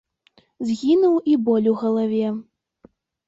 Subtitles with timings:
[0.69, 2.33] Згінуў і боль у галаве.